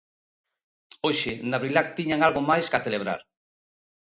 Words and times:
Hoxe 1.09 1.31
na 1.49 1.59
Brilat 1.63 1.87
tiñan 1.97 2.21
algo 2.27 2.41
máis 2.49 2.65
ca 2.71 2.83
celebrar. 2.87 3.19